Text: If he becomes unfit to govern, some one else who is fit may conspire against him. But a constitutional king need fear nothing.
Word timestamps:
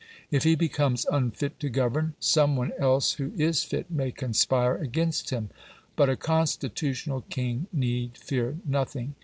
If 0.31 0.45
he 0.45 0.55
becomes 0.55 1.05
unfit 1.11 1.59
to 1.59 1.69
govern, 1.69 2.15
some 2.19 2.55
one 2.55 2.71
else 2.79 3.11
who 3.11 3.31
is 3.37 3.63
fit 3.63 3.91
may 3.91 4.11
conspire 4.11 4.75
against 4.77 5.29
him. 5.29 5.51
But 5.95 6.09
a 6.09 6.15
constitutional 6.17 7.21
king 7.29 7.67
need 7.71 8.17
fear 8.17 8.57
nothing. 8.65 9.13